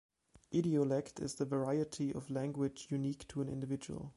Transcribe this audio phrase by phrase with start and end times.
[0.51, 4.09] Idiolect is the variety of language unique to an individual.